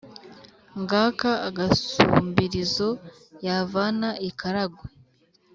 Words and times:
ngaka 0.81 1.29
agasumbirizo 1.47 2.89
yavana 3.45 4.09
i 4.29 4.31
karagwe, 4.39 4.85